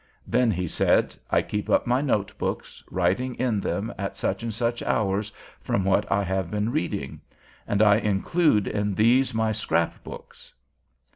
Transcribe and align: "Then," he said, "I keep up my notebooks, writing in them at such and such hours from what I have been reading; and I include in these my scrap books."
"Then," 0.25 0.49
he 0.49 0.67
said, 0.67 1.13
"I 1.29 1.43
keep 1.43 1.69
up 1.69 1.85
my 1.85 2.01
notebooks, 2.01 2.83
writing 2.89 3.35
in 3.35 3.59
them 3.61 3.93
at 3.99 4.17
such 4.17 4.41
and 4.41 4.51
such 4.51 4.81
hours 4.81 5.31
from 5.59 5.83
what 5.85 6.11
I 6.11 6.23
have 6.23 6.49
been 6.49 6.71
reading; 6.71 7.21
and 7.67 7.83
I 7.83 7.97
include 7.97 8.65
in 8.65 8.95
these 8.95 9.31
my 9.31 9.51
scrap 9.51 10.03
books." 10.03 10.55